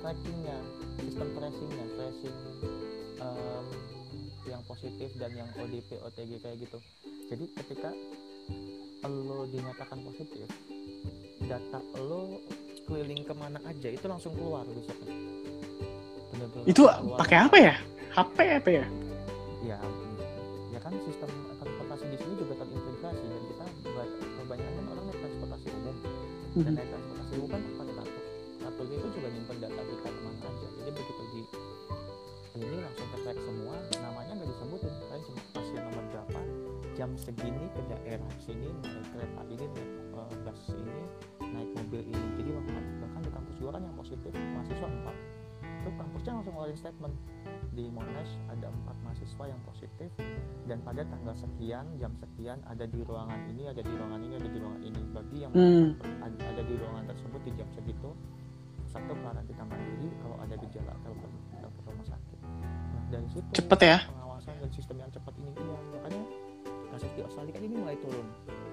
[0.00, 0.56] trackingnya,
[1.04, 2.36] sistem tracingnya, tracing
[3.20, 3.66] em,
[4.44, 6.78] yang positif dan yang ODP, OTG kayak gitu.
[7.28, 7.90] Jadi ketika
[9.02, 10.44] lo dinyatakan positif
[11.40, 12.36] data lo
[12.84, 15.14] keliling ke mana aja itu langsung keluar besoknya
[16.30, 16.82] Bener-bener Itu
[17.16, 17.74] pakai apa ya?
[18.10, 18.84] HP apa ya?
[19.62, 19.78] ya
[20.68, 25.66] ya kan sistem transportasi di sini juga terintegrasi dan kita ba- kebanyakan orang naik transportasi
[25.70, 26.10] umum dan
[26.56, 26.74] Mhm.
[26.74, 28.20] naik transportasi umum kan pakai kartu
[28.60, 31.19] kartunya itu juga nyimpen data kita ke mana aja jadi begitu
[32.60, 33.76] ini langsung ke track semua.
[34.04, 36.40] Namanya nggak disebutin kalian cuma pasien nomor berapa
[36.98, 41.02] jam segini ke daerah sini naik kereta ini naik eh, bus ini
[41.40, 42.26] naik mobil ini.
[42.36, 45.16] Jadi bahkan bahkan di kampus gua kan yang positif mahasiswa empat.
[45.80, 47.14] Itu kampusnya langsung ngeluarin statement
[47.72, 50.10] di Monash ada empat mahasiswa yang positif
[50.68, 54.48] dan pada tanggal sekian jam sekian ada di ruangan ini ada di ruangan ini ada
[54.52, 55.02] di ruangan ini.
[55.16, 55.96] Bagi yang Hmm.
[56.20, 58.12] ada, ada di ruangan tersebut di jam segitu
[58.90, 62.29] satu karantina mandiri kalau ada gejala telepon ke rumah sakit
[63.10, 63.98] dari situ Cepet ya?
[64.06, 66.22] pengawasan dan sistem yang cepat ini iya makanya
[66.90, 68.68] kasus di Australia kan ini mulai turun mulai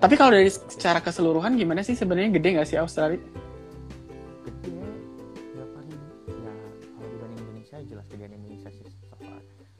[0.00, 3.20] Tapi kalau dari secara keseluruhan gimana sih sebenarnya gede nggak sih Australia?
[4.42, 4.70] gede
[5.54, 6.06] berapa ribu
[6.40, 6.52] ya
[6.96, 8.86] kalau dibanding Indonesia jelas gedean Indonesia sih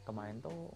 [0.04, 0.70] kemarin tuh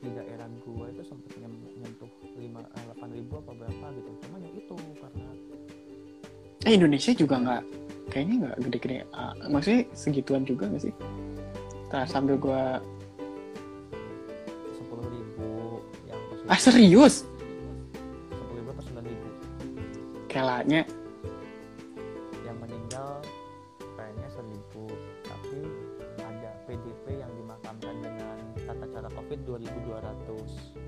[0.00, 2.08] di daerah gua itu sempat nyentuh
[2.40, 5.30] lima eh, delapan ribu apa berapa gitu cuman ya itu karena
[6.60, 7.62] Eh Indonesia juga nggak
[8.12, 8.96] kayaknya nggak gede-gede.
[9.16, 10.94] Ah, maksudnya segituan juga nggak sih?
[11.90, 12.78] Ntar sambil gua
[14.78, 17.26] sepuluh ribu yang ah serius?
[18.30, 19.28] sepuluh ribu atau sembilan ribu?
[20.30, 20.86] Kelanya?
[22.46, 23.10] Yang meninggal
[23.98, 24.86] kayaknya seribu.
[25.26, 25.58] Tapi
[26.22, 30.78] ada PDP yang dimakamkan dengan tata cara COVID 2200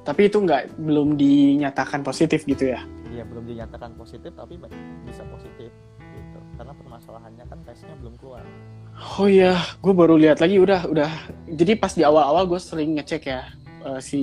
[0.00, 2.80] tapi itu nggak belum dinyatakan positif gitu ya?
[3.12, 4.56] ya belum dinyatakan positif tapi
[5.04, 5.68] bisa positif
[6.00, 6.38] gitu.
[6.56, 8.40] Karena permasalahannya kan tesnya belum keluar
[8.98, 11.10] Oh iya, gue baru lihat lagi udah udah.
[11.46, 13.42] Jadi pas di awal-awal gue sering ngecek ya
[13.86, 14.20] eh, si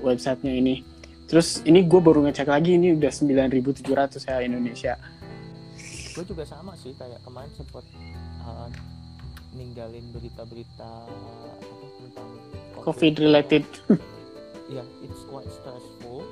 [0.00, 0.74] websitenya ini.
[1.24, 4.94] Terus ini gue baru ngecek lagi ini udah 9.700 ya Indonesia.
[6.14, 7.82] gue juga sama sih kayak kemarin sempet
[8.46, 8.70] uh,
[9.50, 12.30] ninggalin berita-berita apa tentang
[12.86, 13.66] COVID related.
[14.74, 16.22] ya it's quite stressful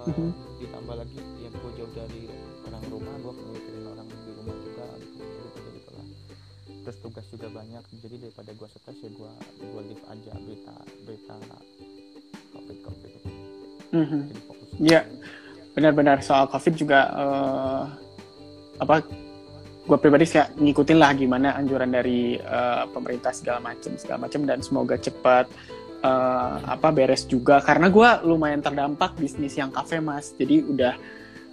[0.00, 0.32] Uh, Mhm.
[0.56, 2.24] ditambah lagi ya gue jauh dari
[2.64, 3.32] orang rumah gue
[6.80, 11.34] terus tugas juga banyak jadi daripada gue stres ya gue gue leave aja berita berita
[12.54, 13.10] covid covid
[13.90, 14.20] Mhm.
[14.46, 15.02] fokus Iya.
[15.74, 17.82] Benar-benar soal COVID juga eh,
[18.78, 19.02] apa?
[19.86, 24.62] Gue pribadi sih ngikutin lah gimana anjuran dari eh, pemerintah segala macam segala macam dan
[24.62, 25.50] semoga cepat
[26.06, 30.34] eh, apa beres juga karena gue lumayan terdampak bisnis yang kafe mas.
[30.38, 30.94] Jadi udah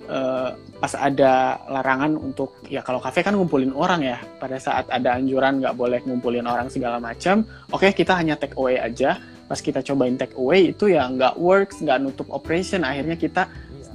[0.08, 5.20] eh, pas ada larangan untuk ya kalau kafe kan ngumpulin orang ya pada saat ada
[5.20, 7.44] anjuran nggak boleh ngumpulin orang segala macam.
[7.70, 9.20] Oke kita hanya take away aja.
[9.48, 12.84] Pas kita cobain take away itu ya nggak works, nggak nutup operation.
[12.84, 13.48] Akhirnya kita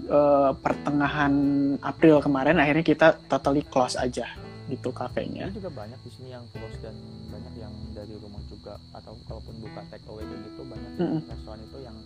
[0.09, 1.33] eh, pertengahan
[1.81, 4.29] April kemarin akhirnya kita totally close aja
[4.71, 5.53] gitu kafenya.
[5.53, 6.97] Ini juga banyak di sini yang close dan
[7.29, 11.21] banyak yang dari rumah juga atau kalaupun buka take away kayak gitu banyak Mm-mm.
[11.29, 11.97] restoran itu yang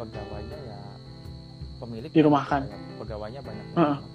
[0.00, 0.69] pegawainya ya
[1.80, 2.60] pemilik Dirumahkan.
[2.62, 4.08] kayak pegawainya banyak dirumahkan.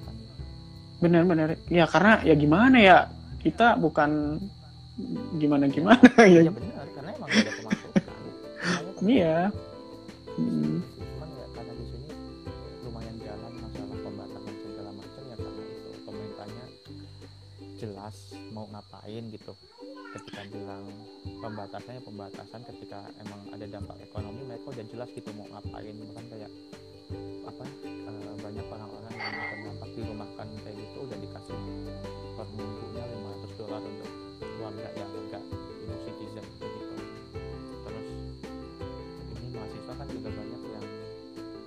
[0.95, 1.47] Bener-bener.
[1.67, 2.97] Ya karena ya gimana ya
[3.41, 4.39] kita bukan
[5.35, 6.51] gimana gimana Iya ya.
[6.51, 8.01] benar karena emang gak ada pemasukan.
[8.95, 9.37] Kan Iya.
[10.35, 10.77] Hmm.
[11.15, 12.07] cuman ya karena di sini
[12.81, 16.65] lumayan jalan masalah pembatasan segala macam ya karena itu pemerintahnya
[17.75, 18.15] jelas
[18.49, 19.53] mau ngapain gitu
[20.11, 20.83] ketika bilang
[21.39, 26.51] pembatasannya pembatasan ketika emang ada dampak ekonomi mereka udah jelas gitu mau ngapain bahkan kayak
[27.45, 31.57] apa eh, banyak orang-orang yang terdampak dirumahkan kayak gitu udah dikasih
[32.35, 34.11] per minggunya 500 dolar untuk
[34.59, 35.43] warga yang enggak
[35.85, 36.95] hidup citizen gitu.
[37.85, 38.09] Terus
[39.33, 40.85] ini mahasiswa kan juga banyak yang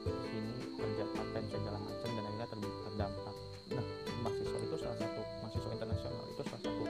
[0.05, 3.35] di sini kerja part time segala macam dan akhirnya ter- terdampak.
[3.73, 3.85] Nah
[4.27, 6.85] mahasiswa itu salah satu mahasiswa internasional itu salah satu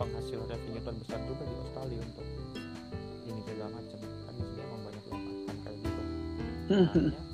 [0.00, 2.26] penghasil revenue terbesar juga di Australia untuk
[3.28, 3.98] ini segala macam.
[4.00, 6.02] Kan emang banyak yang kayak gitu.
[6.70, 7.29] Makanya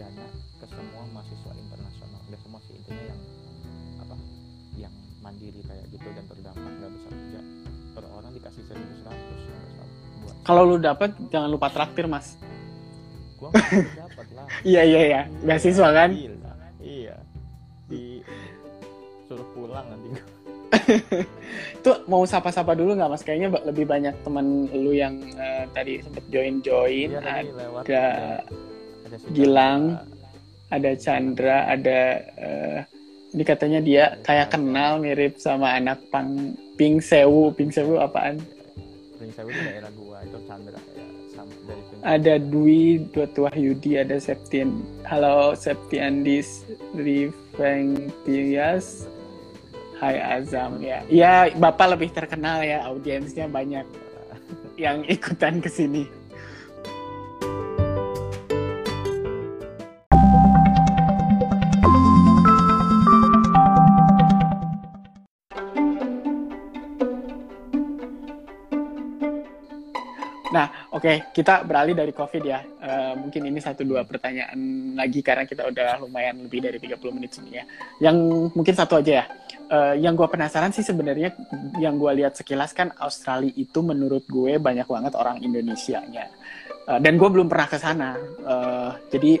[0.00, 3.20] dana ke semua mahasiswa internasional dan semua sih intinya yang
[4.00, 4.16] apa
[4.76, 7.40] yang mandiri kayak gitu dan terdampak nggak bisa kerja
[7.92, 9.84] per orang dikasih 1100 nggak bisa
[10.24, 12.40] buat Kalau lu dapat jangan lupa traktir mas.
[13.36, 15.20] gua dapat lah Iya iya iya.
[15.44, 16.10] Beasiswa kan.
[16.12, 16.52] Gila.
[16.80, 17.16] iya
[17.88, 18.20] di
[19.28, 20.24] suruh pulang nanti gua.
[21.80, 23.24] Itu mau sapa-sapa dulu nggak mas?
[23.26, 27.10] Kayaknya lebih banyak temen lu yang eh, tadi sempet join-join.
[27.10, 28.04] Iya, tadi lewat ada
[29.32, 29.96] Gilang.
[30.70, 32.78] Ada Chandra, ada eh,
[33.34, 38.38] ini katanya dia kayak kenal mirip sama anak pang Pink Sewu, Pink Sewu apaan?
[39.20, 41.04] Pring Sewu itu daerah gua itu Chandra ya
[41.36, 41.52] sama
[42.00, 46.64] ada Dwi Dot Wahyudi ada Septian halo Septiandis
[46.96, 49.04] Rivengtias
[50.00, 53.84] Hai Azam ya ya bapak lebih terkenal ya audiensnya banyak
[54.88, 56.08] yang ikutan ke sini
[71.00, 72.60] Oke, kita beralih dari COVID ya.
[72.60, 77.40] Eh, mungkin ini satu dua pertanyaan lagi karena kita udah lumayan lebih dari 30 menit
[77.40, 77.64] sini ya.
[78.04, 78.16] Yang
[78.52, 79.24] mungkin satu aja ya.
[79.48, 81.32] Eh, yang gue penasaran sih sebenarnya
[81.80, 86.28] yang gue lihat sekilas kan Australia itu menurut gue banyak banget orang Indonesia-nya.
[86.84, 88.10] Eh, dan gue belum pernah ke sana.
[88.20, 89.32] Eh, jadi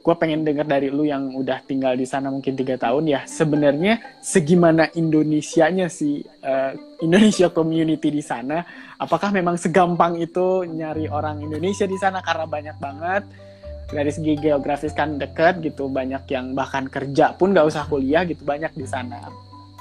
[0.00, 3.20] gue pengen dengar dari lu yang udah tinggal di sana mungkin tiga tahun ya.
[3.28, 6.72] Sebenarnya segimana Indonesianya sih eh,
[7.04, 8.64] Indonesia community di sana?
[8.96, 13.24] Apakah memang segampang itu nyari orang Indonesia di sana karena banyak banget
[13.90, 18.46] dari segi geografis kan deket gitu banyak yang bahkan kerja pun nggak usah kuliah gitu
[18.46, 19.18] banyak di sana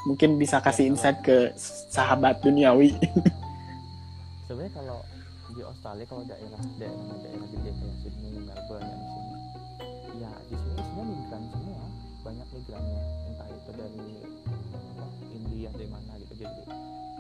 [0.10, 1.54] mungkin bisa kasih insight ke
[1.94, 2.98] sahabat duniawi
[4.50, 5.00] sebenarnya kalau
[5.54, 8.32] di Australia kalau daerah daerah daerah gede kayak Sydney
[12.70, 13.02] migrannya
[13.34, 14.06] entah itu dari
[15.34, 16.34] India dari mana gitu.
[16.38, 16.62] Jadi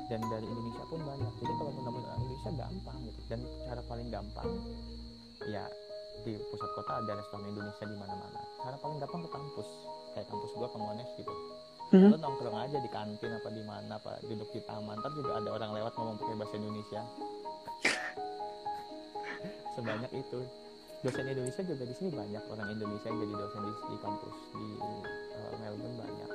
[0.09, 1.33] dan dari Indonesia pun banyak.
[1.41, 3.19] Jadi kalau mau nemuin orang Indonesia gampang gitu.
[3.25, 4.49] Dan cara paling gampang
[5.49, 5.65] ya
[6.21, 8.39] di pusat kota ada restoran Indonesia di mana-mana.
[8.61, 9.69] Cara paling gampang ke kampus.
[10.13, 11.33] Kayak kampus gua ke Monash gitu.
[11.89, 12.13] Mhm.
[12.13, 15.49] lo nongkrong aja di kantin apa di mana apa duduk di taman ntar juga ada
[15.57, 17.01] orang lewat ngomong pakai bahasa Indonesia.
[19.73, 20.39] Sebanyak itu
[20.99, 22.43] dosen Indonesia juga di sini banyak.
[22.51, 24.67] Orang Indonesia yang jadi dosen di, di kampus di
[25.35, 26.29] eh, Melbourne banyak.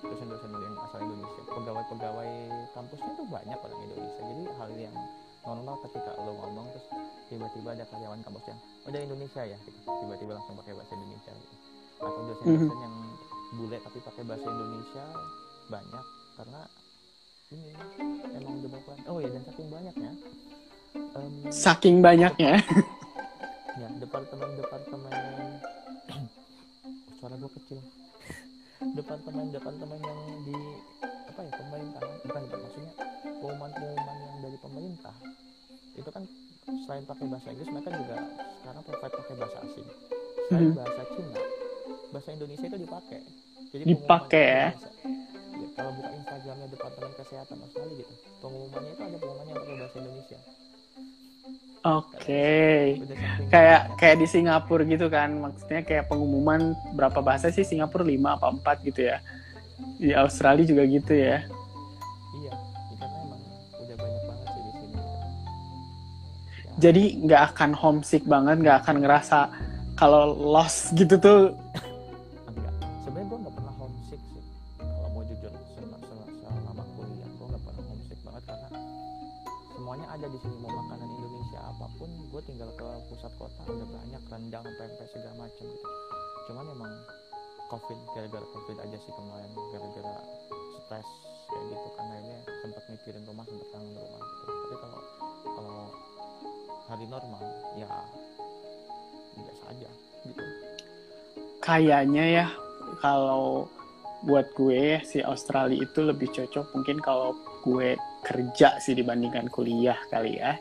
[0.00, 1.42] Dosen-dosen yang asal Indonesia.
[1.44, 2.32] Pegawai-pegawai
[2.72, 4.22] kampusnya tuh banyak orang Indonesia.
[4.24, 4.96] Jadi hal yang
[5.40, 6.86] normal ketika lo ngomong terus
[7.32, 9.56] tiba-tiba ada karyawan kampus yang oh dari Indonesia ya?
[9.64, 9.78] Gitu.
[9.88, 11.54] tiba-tiba langsung pakai bahasa Indonesia gitu.
[12.00, 12.94] atau dosen-dosen yang
[13.56, 15.04] bule tapi pakai bahasa Indonesia
[15.72, 16.04] banyak.
[16.36, 16.60] Karena
[17.50, 17.70] ini
[18.36, 20.10] emang udah berapa oh ya dan saking banyaknya
[20.94, 22.52] em, saking banyaknya
[23.80, 25.12] ya departemen departemen
[27.18, 27.80] suara gua kecil.
[28.80, 30.56] Departemen departemen yang di
[31.02, 32.08] apa ya pemerintahan.
[32.24, 32.92] Bukan maksudnya
[33.24, 35.14] pengumuman pengumuman yang dari pemerintah.
[35.96, 36.24] Itu kan
[36.86, 38.16] selain pakai bahasa Inggris mereka juga
[38.60, 39.88] sekarang provide pakai bahasa asing.
[40.48, 40.76] Selain Mhm.
[40.76, 41.40] bahasa Cina
[42.10, 43.20] bahasa Indonesia itu dipakai.
[43.70, 44.66] Jadi Dipakai ya?
[45.60, 49.96] Ya, kalau buka Instagramnya departemen kesehatan Australia gitu pengumumannya itu ada pengumumannya yang pakai bahasa
[50.00, 50.38] Indonesia
[51.84, 52.48] oke.
[53.00, 55.30] Saking kayak kayak di Singapura gitu kan.
[55.40, 57.64] Maksudnya kayak pengumuman berapa bahasa sih?
[57.64, 58.46] Singapura 5 apa
[58.80, 59.18] 4 gitu ya.
[59.96, 61.44] Di Australia juga gitu ya.
[62.40, 63.40] Iya, ya karena emang
[63.80, 64.96] udah banyak banget sih di sini.
[64.96, 65.04] Ya,
[66.80, 69.38] jadi nggak akan homesick banget nggak akan ngerasa
[70.00, 71.52] kalau lost gitu tuh
[101.70, 102.46] kayaknya ya
[102.98, 103.70] kalau
[104.26, 107.94] buat gue si Australia itu lebih cocok mungkin kalau gue
[108.26, 110.58] kerja sih dibandingkan kuliah kali ya.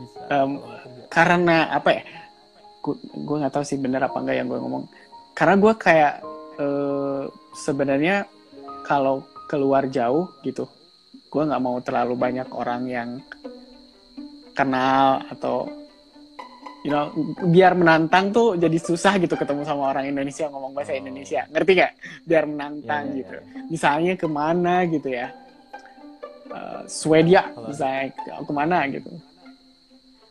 [0.00, 0.24] Bisa.
[0.24, 1.04] Kerja.
[1.12, 2.02] karena apa ya?
[2.80, 4.84] Gu- gue nggak tahu sih bener apa enggak yang gue ngomong.
[5.36, 6.14] Karena gue kayak
[6.58, 8.24] eh, sebenarnya
[8.88, 9.20] kalau
[9.52, 10.64] keluar jauh gitu
[11.28, 13.10] gue nggak mau terlalu banyak orang yang
[14.56, 15.68] kenal atau
[16.80, 17.10] you know
[17.44, 21.00] biar menantang tuh jadi susah gitu ketemu sama orang Indonesia yang ngomong bahasa Oh.
[21.00, 21.42] Indonesia.
[21.48, 23.34] Ngerti gak biar menantang Iya, iya, gitu.
[23.36, 23.62] iya.
[23.66, 25.28] misalnya ke mana gitu ya?
[26.48, 28.04] Eh, Swedia Kalau- misalnya.
[28.10, 29.10] Ke- ke mana gitu?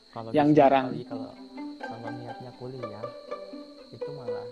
[0.09, 0.89] Kalau yang jarang.
[0.89, 1.29] kali kalau
[1.77, 3.05] kalau niatnya kuliah
[3.87, 4.45] itu malah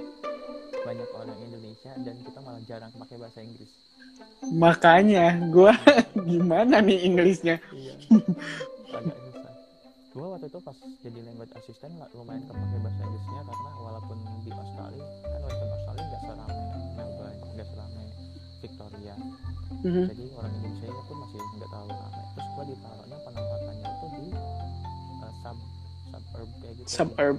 [0.79, 3.71] banyak orang Indonesia dan kita malah jarang pakai bahasa Inggris.
[4.45, 5.73] Makanya gue
[6.29, 7.57] gimana nih Inggrisnya?
[7.71, 7.93] Iya
[10.15, 15.07] gue waktu itu pas jadi language assistant lumayan kepake bahasa Inggrisnya karena walaupun di Australia
[15.27, 16.55] kan walaupun Australia nggak seramai
[16.95, 18.05] Melbourne nggak seramai
[18.63, 19.15] Victoria.
[19.83, 20.05] Mhm.
[20.15, 22.25] jadi orang Indonesia pun masih nggak terlalu ramai.
[22.31, 24.27] Terus gue ditaruhnya penempatannya itu di
[25.19, 25.57] uh, sub
[26.07, 27.37] suburb kayak gitu suburb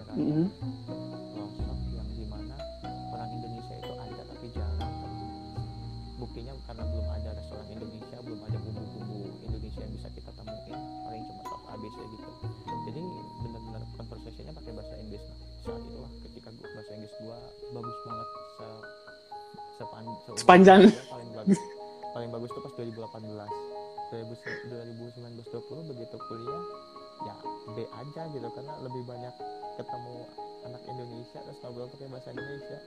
[1.33, 2.57] pelosok yang di mana
[3.09, 4.95] orang Indonesia itu ada tapi jarang.
[6.21, 6.53] Buktinya
[15.17, 15.25] Inggris
[15.67, 17.39] nah saat itulah ketika gua bahasa Inggris gua
[17.73, 18.67] bagus banget se
[19.77, 20.05] sepan
[20.37, 20.83] Sepanjang.
[20.89, 21.61] gua paling bagus
[22.15, 22.93] paling bagus tuh pas 2018
[24.07, 26.63] 2019 20 begitu kuliah
[27.25, 27.37] ya
[27.75, 29.35] B aja gitu karena lebih banyak
[29.77, 30.15] ketemu
[30.69, 32.79] anak Indonesia terus ngobrol pakai bahasa Indonesia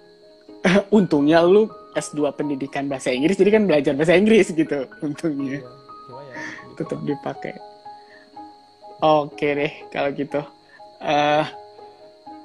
[0.97, 4.89] Untungnya lu S2 pendidikan bahasa Inggris, jadi kan belajar bahasa Inggris gitu.
[5.05, 5.61] Untungnya.
[5.61, 5.69] ya
[6.09, 7.53] cuma ya gitu tetap dipakai.
[8.99, 10.41] Oke deh kalau gitu.
[10.99, 11.45] Eh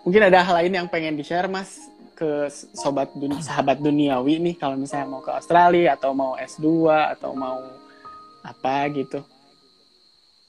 [0.04, 1.80] mungkin ada hal lain yang pengen di share mas
[2.14, 7.34] ke sobat dun- sahabat duniawi nih kalau misalnya mau ke Australia atau mau S2 atau
[7.34, 7.58] mau
[8.40, 9.24] apa gitu.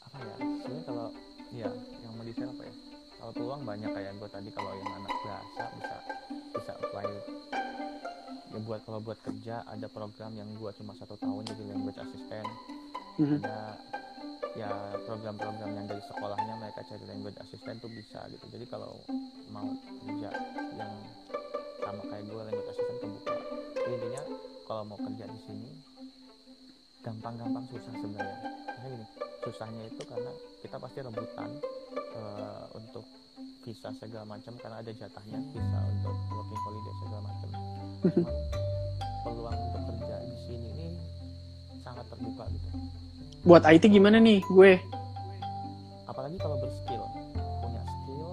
[0.06, 1.08] apa ya sebenarnya kalau
[1.50, 1.70] ya
[2.04, 2.74] yang mau di share apa ya
[3.18, 5.96] kalau peluang banyak kayak gue tadi kalau yang anak biasa bisa
[6.54, 7.24] bisa apply ya
[8.58, 12.48] buat kalau buat kerja ada program yang gue cuma satu tahun jadi language assistant
[13.16, 13.40] Mhm.
[13.42, 13.80] ada
[14.56, 14.72] ya
[15.04, 18.46] program-program yang dari sekolahnya mereka cari language assistant tuh bisa gitu.
[18.56, 18.96] Jadi kalau
[19.52, 19.68] mau
[20.08, 20.32] kerja
[20.80, 20.94] yang
[21.84, 23.36] sama kayak gue language assistant kebuka.
[23.76, 24.24] Jadi intinya
[24.64, 25.70] kalau mau kerja di sini
[27.04, 28.40] gampang-gampang susah sebenarnya.
[28.64, 29.06] Karena gini
[29.44, 30.32] susahnya itu karena
[30.64, 31.50] kita pasti rebutan
[32.16, 33.06] eh, untuk
[33.62, 37.50] visa segala macam karena ada jatahnya visa untuk working holiday segala macam.
[39.26, 40.88] Peluang untuk kerja di sini ini
[41.84, 43.05] sangat terbuka gitu
[43.46, 44.82] Buat IT gimana nih gue?
[46.06, 47.04] apalagi kalau berskill.
[47.62, 48.32] Punya skill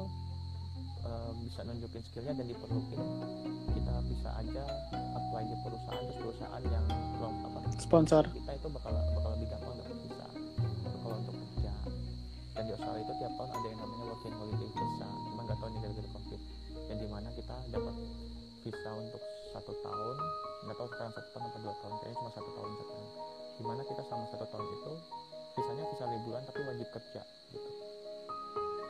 [1.05, 3.01] eh, bisa nunjukin skillnya dan diperlukan
[3.77, 6.85] kita bisa aja apply di perusahaan terus perusahaan yang
[7.19, 8.25] belum apa Sponsor.
[8.33, 10.27] kita itu bakal bakal lebih gampang dapat visa
[11.03, 11.73] kalau untuk kerja.
[12.57, 15.09] Dan di Australia itu tiap tahun ada yang namanya working holiday visa.
[15.29, 16.41] Cuma nggak tahu nih gara-gara covid.
[16.89, 17.95] Yang di mana kita dapat
[18.63, 20.17] visa untuk satu tahun
[20.63, 23.09] nggak tahu sekarang satu tahun atau dua tahun kayaknya cuma satu tahun sekarang
[23.53, 24.93] di mana kita selama satu tahun itu
[25.53, 27.71] visanya visa liburan tapi wajib kerja gitu.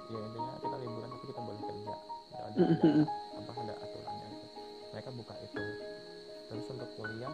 [0.09, 1.95] Ya intinya kita liburan tapi kita boleh kerja.
[2.33, 2.91] Nggak ada, ada
[3.33, 4.47] apa ada aturannya gitu
[4.93, 5.65] mereka buka itu.
[6.47, 7.33] Terus untuk kuliah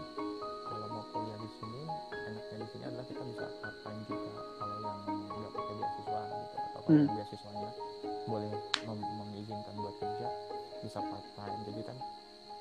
[0.68, 1.82] kalau mau kuliah di sini
[2.28, 3.76] enaknya di sini adalah kita bisa part
[4.06, 4.32] juga.
[4.56, 7.08] Kalau yang nggak pakai beasiswa gitu atau kalau Hmm.
[7.12, 7.70] beasiswanya
[8.28, 8.52] boleh
[8.84, 10.28] mem- mengizinkan buat kerja
[10.78, 11.96] bisa part time jadi kan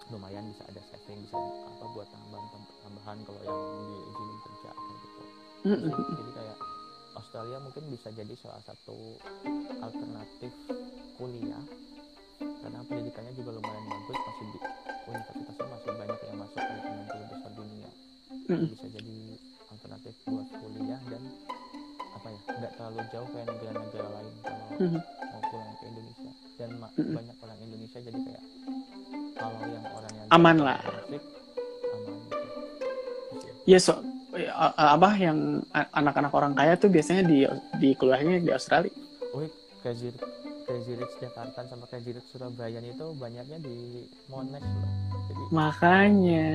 [0.07, 2.47] lumayan bisa ada saving bisa apa buat tambahan
[2.83, 3.59] tambahan kalau yang
[3.91, 5.21] diizinin kerja kayak gitu.
[6.15, 6.57] Jadi kayak
[7.17, 9.19] Australia mungkin bisa jadi salah satu
[9.83, 10.53] alternatif
[11.17, 11.63] kuliah
[12.37, 14.59] karena pendidikannya juga lumayan bagus masih di
[15.07, 17.89] universitasnya masih banyak yang masuk ke 60 besar dunia.
[18.47, 19.17] Bisa jadi
[19.67, 21.23] alternatif buat kuliah dan
[22.15, 24.67] apa ya nggak terlalu jauh kayak negara-negara lain kalau
[25.35, 26.31] mau pulang ke Indonesia.
[26.57, 28.43] Dan banyak orang Indonesia jadi kayak
[29.37, 30.77] kalau yang yang Aman lah.
[30.77, 31.27] aman gitu.
[33.37, 33.49] Gitu.
[33.65, 33.93] Ya so
[34.33, 35.37] eh, apa yang
[35.71, 38.91] a- anak-anak orang kaya tuh biasanya di di keluarnya di Australia.
[39.31, 39.47] Wih,
[39.79, 40.11] Crazy,
[40.63, 43.75] Crazy Rich Jakarta sama Crazy Rich Surabaya itu banyaknya di
[44.27, 44.89] Monash loh.
[45.27, 46.47] Jadi Makanya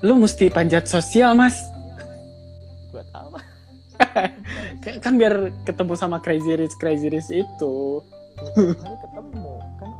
[0.00, 1.56] lu mesti panjat sosial mas.
[2.90, 3.38] buat apa?
[5.04, 8.00] Kan biar ketemu sama crazy rich crazy rich itu.
[8.42, 8.66] Hari
[8.98, 9.90] ketemu kan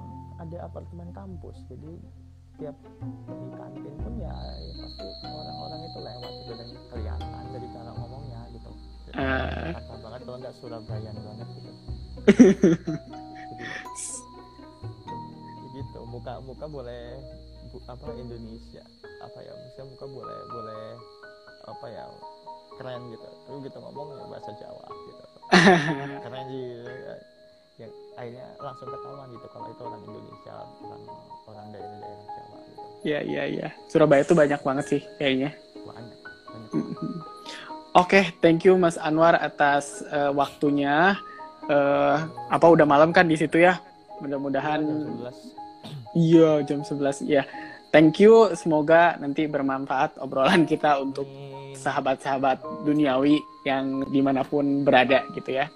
[0.40, 1.92] ada apartemen kampus jadi
[2.60, 7.90] tiap di kantin pun ya, ya pasti orang-orang itu lewat gitu dan kelihatan dari cara
[7.96, 8.70] ngomongnya gitu.
[9.10, 11.70] Jakarta banget kalau nggak Surabaya banget gitu.
[15.56, 17.16] Jadi gitu muka muka boleh
[17.72, 18.84] bu- apa Indonesia
[19.20, 20.84] apa ya misalnya muka boleh boleh
[21.64, 22.04] apa ya
[22.76, 25.24] keren gitu tapi gitu ngomong ya bahasa Jawa gitu
[26.24, 26.66] keren sih
[27.80, 30.54] yang akhirnya langsung ketahuan gitu kalau itu orang Indonesia
[30.84, 31.02] orang
[31.48, 33.68] orang daerah-daerah Jawa gitu Ya ya ya.
[33.88, 35.56] Surabaya tuh banyak banget sih kayaknya.
[35.88, 36.70] banyak banyak
[37.90, 41.18] Oke, thank you Mas Anwar atas eh, waktunya.
[41.66, 42.16] Eh,
[42.52, 43.80] apa udah malam kan di situ ya?
[44.20, 47.42] Mudah-mudahan jam 11 iya jam 11 ya.
[47.90, 51.26] Thank you, semoga nanti bermanfaat obrolan kita untuk
[51.74, 55.66] sahabat-sahabat duniawi yang di mana pun berada gitu ya.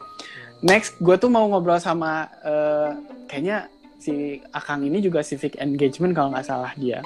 [0.64, 2.90] Next, gue tuh mau ngobrol sama eh,
[3.26, 4.12] kayaknya si
[4.50, 7.04] Akang ini juga civic engagement kalau nggak salah dia.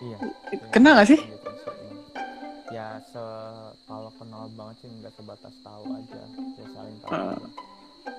[0.00, 0.18] iya
[0.68, 1.20] Kenal nggak sih?
[2.72, 3.20] ya se
[3.84, 6.22] kalau kenal banget sih nggak sebatas tahu aja
[6.56, 7.36] ya saling tahu Ah.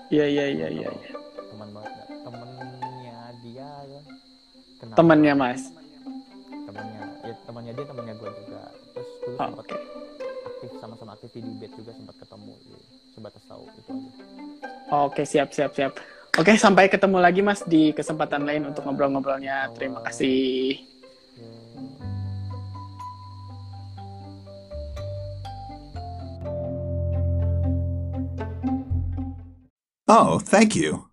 [0.07, 0.89] Iya iya iya iya.
[0.93, 1.11] iya.
[1.49, 4.01] teman banget nggak temennya dia ya.
[4.77, 5.61] kenal Temannya Mas.
[6.63, 8.61] temannya ya temannya dia temannya gue juga
[8.93, 9.77] terus dulu Oh, sempat Oke.
[10.47, 12.79] aktif sama-sama aktif di debate juga sempat ketemu ya.
[13.13, 14.09] Sebatas tahu itu aja
[14.93, 15.93] Oke siap siap siap.
[16.37, 19.69] Oke sampai ketemu lagi Mas di kesempatan lain untuk ngobrol-ngobrolnya.
[19.77, 20.81] Terima kasih.
[21.37, 21.49] Ya.
[30.09, 31.12] Oh, thank you.